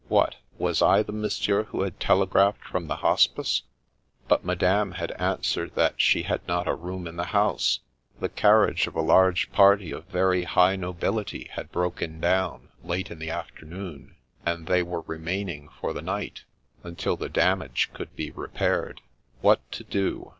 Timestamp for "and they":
14.43-14.81